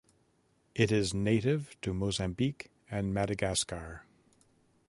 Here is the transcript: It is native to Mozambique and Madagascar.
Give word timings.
It 0.73 0.91
is 0.91 1.13
native 1.13 1.79
to 1.81 1.93
Mozambique 1.93 2.71
and 2.89 3.13
Madagascar. 3.13 4.07